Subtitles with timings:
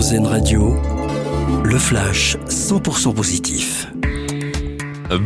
[0.00, 0.76] RZN Radio,
[1.62, 3.86] le flash 100% positif.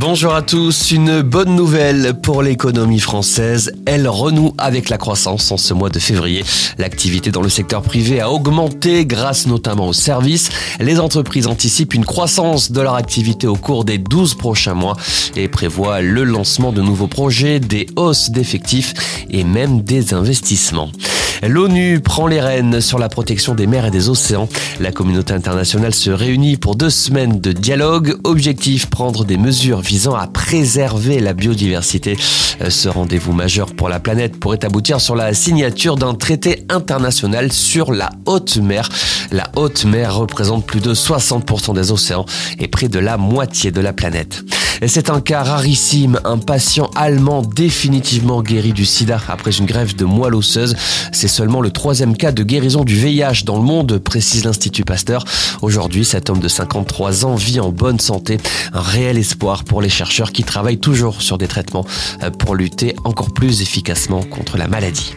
[0.00, 3.72] Bonjour à tous, une bonne nouvelle pour l'économie française.
[3.86, 6.42] Elle renoue avec la croissance en ce mois de février.
[6.76, 10.48] L'activité dans le secteur privé a augmenté grâce notamment aux services.
[10.80, 14.96] Les entreprises anticipent une croissance de leur activité au cours des 12 prochains mois
[15.36, 20.90] et prévoient le lancement de nouveaux projets, des hausses d'effectifs et même des investissements.
[21.46, 24.48] L'ONU prend les rênes sur la protection des mers et des océans.
[24.80, 28.16] La communauté internationale se réunit pour deux semaines de dialogue.
[28.24, 32.16] Objectif, prendre des mesures visant à préserver la biodiversité.
[32.62, 37.52] Euh, ce rendez-vous majeur pour la planète pourrait aboutir sur la signature d'un traité international
[37.52, 38.88] sur la haute mer.
[39.30, 42.24] La haute mer représente plus de 60% des océans
[42.58, 44.42] et près de la moitié de la planète.
[44.86, 50.04] C'est un cas rarissime, un patient allemand définitivement guéri du sida après une grève de
[50.04, 50.76] moelle osseuse.
[51.12, 55.24] C'est seulement le troisième cas de guérison du VIH dans le monde, précise l'Institut Pasteur.
[55.62, 58.38] Aujourd'hui, cet homme de 53 ans vit en bonne santé.
[58.72, 61.86] Un réel espoir pour les chercheurs qui travaillent toujours sur des traitements
[62.22, 65.14] euh, pour lutter encore plus efficacement contre la maladie.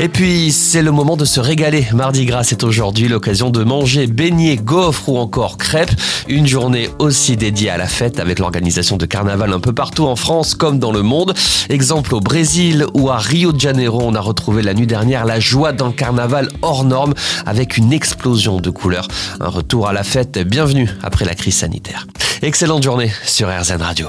[0.00, 1.88] Et puis, c'est le moment de se régaler.
[1.92, 5.90] Mardi Gras, c'est aujourd'hui l'occasion de manger beignets, gaufres ou encore crêpes.
[6.28, 10.14] Une journée aussi dédiée à la fête avec l'organisation de carnaval un peu partout en
[10.14, 11.34] France comme dans le monde.
[11.68, 15.40] Exemple au Brésil ou à Rio de Janeiro, on a retrouvé la nuit dernière la
[15.40, 19.08] joie d'un carnaval hors norme avec une explosion de couleurs.
[19.40, 22.06] Un retour à la fête bienvenue après la crise sanitaire.
[22.42, 24.08] Excellente journée sur RZN Radio.